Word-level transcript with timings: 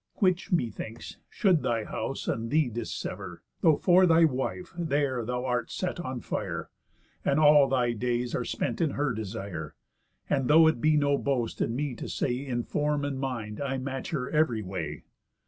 Which, 0.15 0.51
methinks, 0.51 1.19
should 1.29 1.61
thy 1.61 1.83
house 1.83 2.27
and 2.27 2.49
thee 2.49 2.69
dissever, 2.69 3.43
Though 3.61 3.75
for 3.77 4.07
thy 4.07 4.25
wife 4.25 4.73
there 4.75 5.23
thou 5.23 5.45
art 5.45 5.69
set 5.69 5.99
on 5.99 6.21
fire, 6.21 6.71
And 7.23 7.39
all 7.39 7.67
thy 7.69 7.91
days 7.91 8.33
are 8.33 8.43
spent 8.43 8.81
in 8.81 8.93
her 8.97 9.13
desire; 9.13 9.75
And 10.27 10.47
though 10.47 10.65
it 10.65 10.81
be 10.81 10.97
no 10.97 11.19
boast 11.19 11.61
in 11.61 11.75
me 11.75 11.93
to 11.97 12.09
say 12.09 12.33
In 12.43 12.63
form 12.63 13.05
and 13.05 13.19
mind 13.19 13.61
I 13.61 13.77
match 13.77 14.09
her 14.09 14.27
ev'ry 14.31 14.63
way. 14.63 15.03